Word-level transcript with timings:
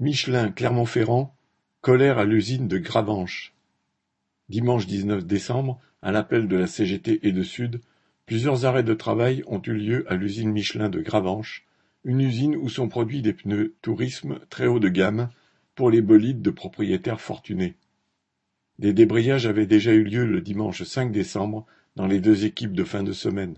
Michelin 0.00 0.50
Clermont-Ferrand, 0.50 1.36
colère 1.82 2.16
à 2.16 2.24
l'usine 2.24 2.68
de 2.68 2.78
Gravenches. 2.78 3.52
Dimanche 4.48 4.86
dix-neuf 4.86 5.26
décembre, 5.26 5.78
à 6.00 6.10
l'appel 6.10 6.48
de 6.48 6.56
la 6.56 6.66
CGT 6.66 7.20
et 7.22 7.32
de 7.32 7.42
Sud, 7.42 7.82
plusieurs 8.24 8.64
arrêts 8.64 8.82
de 8.82 8.94
travail 8.94 9.44
ont 9.46 9.60
eu 9.60 9.74
lieu 9.74 10.10
à 10.10 10.14
l'usine 10.14 10.52
Michelin 10.52 10.88
de 10.88 11.02
Gravenches, 11.02 11.66
une 12.04 12.22
usine 12.22 12.56
où 12.56 12.70
sont 12.70 12.88
produits 12.88 13.20
des 13.20 13.34
pneus 13.34 13.74
tourisme 13.82 14.38
très 14.48 14.66
haut 14.66 14.78
de 14.78 14.88
gamme 14.88 15.28
pour 15.74 15.90
les 15.90 16.00
bolides 16.00 16.40
de 16.40 16.50
propriétaires 16.50 17.20
fortunés. 17.20 17.74
Des 18.78 18.94
débrayages 18.94 19.44
avaient 19.44 19.66
déjà 19.66 19.92
eu 19.92 20.04
lieu 20.04 20.24
le 20.24 20.40
dimanche 20.40 20.82
5 20.82 21.12
décembre 21.12 21.66
dans 21.96 22.06
les 22.06 22.20
deux 22.20 22.46
équipes 22.46 22.72
de 22.72 22.84
fin 22.84 23.02
de 23.02 23.12
semaine. 23.12 23.56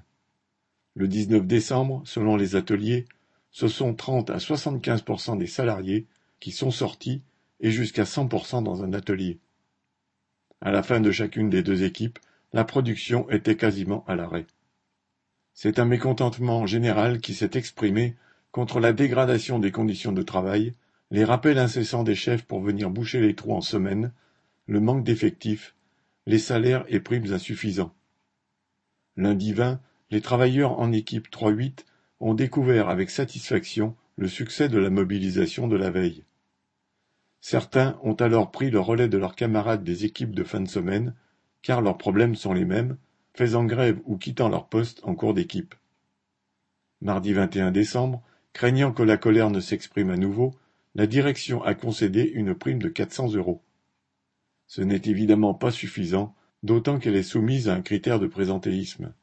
Le 0.96 1.06
19 1.06 1.46
décembre, 1.46 2.02
selon 2.04 2.34
les 2.34 2.56
ateliers, 2.56 3.04
ce 3.52 3.68
sont 3.68 3.94
30 3.94 4.30
à 4.30 4.38
75% 4.38 5.38
des 5.38 5.46
salariés 5.46 6.08
qui 6.42 6.50
sont 6.50 6.72
sortis 6.72 7.22
et 7.60 7.70
jusqu'à 7.70 8.02
100% 8.02 8.64
dans 8.64 8.82
un 8.82 8.92
atelier. 8.94 9.38
À 10.60 10.72
la 10.72 10.82
fin 10.82 10.98
de 10.98 11.12
chacune 11.12 11.48
des 11.48 11.62
deux 11.62 11.84
équipes, 11.84 12.18
la 12.52 12.64
production 12.64 13.30
était 13.30 13.56
quasiment 13.56 14.04
à 14.08 14.16
l'arrêt. 14.16 14.48
C'est 15.54 15.78
un 15.78 15.84
mécontentement 15.84 16.66
général 16.66 17.20
qui 17.20 17.34
s'est 17.34 17.52
exprimé 17.54 18.16
contre 18.50 18.80
la 18.80 18.92
dégradation 18.92 19.60
des 19.60 19.70
conditions 19.70 20.10
de 20.10 20.22
travail, 20.22 20.74
les 21.12 21.24
rappels 21.24 21.58
incessants 21.58 22.02
des 22.02 22.16
chefs 22.16 22.42
pour 22.42 22.60
venir 22.60 22.90
boucher 22.90 23.20
les 23.20 23.36
trous 23.36 23.54
en 23.54 23.60
semaine, 23.60 24.12
le 24.66 24.80
manque 24.80 25.04
d'effectifs, 25.04 25.76
les 26.26 26.40
salaires 26.40 26.84
et 26.88 26.98
primes 26.98 27.32
insuffisants. 27.32 27.94
Lundi 29.16 29.52
20, 29.52 29.80
les 30.10 30.20
travailleurs 30.20 30.80
en 30.80 30.90
équipe 30.90 31.28
3-8 31.30 31.84
ont 32.18 32.34
découvert 32.34 32.88
avec 32.88 33.10
satisfaction 33.10 33.94
le 34.16 34.26
succès 34.26 34.68
de 34.68 34.78
la 34.78 34.90
mobilisation 34.90 35.68
de 35.68 35.76
la 35.76 35.90
veille. 35.90 36.24
Certains 37.42 37.98
ont 38.04 38.14
alors 38.14 38.52
pris 38.52 38.70
le 38.70 38.78
relais 38.78 39.08
de 39.08 39.18
leurs 39.18 39.34
camarades 39.34 39.82
des 39.82 40.04
équipes 40.04 40.32
de 40.32 40.44
fin 40.44 40.60
de 40.60 40.68
semaine, 40.68 41.12
car 41.60 41.82
leurs 41.82 41.98
problèmes 41.98 42.36
sont 42.36 42.52
les 42.52 42.64
mêmes, 42.64 42.96
faisant 43.34 43.64
grève 43.64 44.00
ou 44.04 44.16
quittant 44.16 44.48
leur 44.48 44.68
poste 44.68 45.00
en 45.02 45.16
cours 45.16 45.34
d'équipe. 45.34 45.74
Mardi 47.00 47.32
21 47.32 47.72
décembre, 47.72 48.22
craignant 48.52 48.92
que 48.92 49.02
la 49.02 49.16
colère 49.16 49.50
ne 49.50 49.58
s'exprime 49.58 50.10
à 50.10 50.16
nouveau, 50.16 50.54
la 50.94 51.08
direction 51.08 51.64
a 51.64 51.74
concédé 51.74 52.22
une 52.22 52.54
prime 52.54 52.78
de 52.78 52.88
400 52.88 53.34
euros. 53.34 53.60
Ce 54.68 54.80
n'est 54.80 55.02
évidemment 55.06 55.52
pas 55.52 55.72
suffisant, 55.72 56.36
d'autant 56.62 57.00
qu'elle 57.00 57.16
est 57.16 57.24
soumise 57.24 57.68
à 57.68 57.74
un 57.74 57.82
critère 57.82 58.20
de 58.20 58.28
présentéisme. 58.28 59.14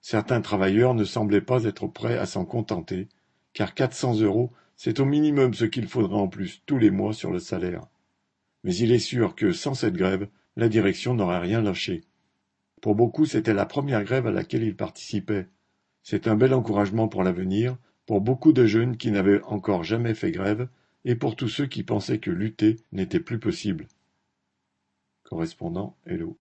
Certains 0.00 0.40
travailleurs 0.40 0.94
ne 0.94 1.04
semblaient 1.04 1.42
pas 1.42 1.64
être 1.64 1.88
prêts 1.88 2.16
à 2.16 2.24
s'en 2.24 2.46
contenter, 2.46 3.06
car 3.52 3.74
400 3.74 4.20
euros 4.20 4.50
c'est 4.78 5.00
au 5.00 5.04
minimum 5.04 5.54
ce 5.54 5.64
qu'il 5.64 5.88
faudra 5.88 6.16
en 6.16 6.28
plus 6.28 6.62
tous 6.64 6.78
les 6.78 6.92
mois 6.92 7.12
sur 7.12 7.32
le 7.32 7.40
salaire. 7.40 7.88
Mais 8.62 8.74
il 8.76 8.92
est 8.92 9.00
sûr 9.00 9.34
que, 9.34 9.52
sans 9.52 9.74
cette 9.74 9.96
grève, 9.96 10.28
la 10.56 10.68
direction 10.68 11.14
n'aurait 11.14 11.40
rien 11.40 11.60
lâché. 11.60 12.04
Pour 12.80 12.94
beaucoup, 12.94 13.26
c'était 13.26 13.54
la 13.54 13.66
première 13.66 14.04
grève 14.04 14.28
à 14.28 14.30
laquelle 14.30 14.62
ils 14.62 14.76
participaient. 14.76 15.48
C'est 16.04 16.28
un 16.28 16.36
bel 16.36 16.54
encouragement 16.54 17.08
pour 17.08 17.24
l'avenir, 17.24 17.76
pour 18.06 18.20
beaucoup 18.20 18.52
de 18.52 18.66
jeunes 18.66 18.96
qui 18.96 19.10
n'avaient 19.10 19.42
encore 19.42 19.82
jamais 19.82 20.14
fait 20.14 20.30
grève, 20.30 20.68
et 21.04 21.16
pour 21.16 21.34
tous 21.34 21.48
ceux 21.48 21.66
qui 21.66 21.82
pensaient 21.82 22.20
que 22.20 22.30
lutter 22.30 22.76
n'était 22.92 23.20
plus 23.20 23.40
possible. 23.40 23.88
Correspondant 25.24 25.96
Hello. 26.06 26.36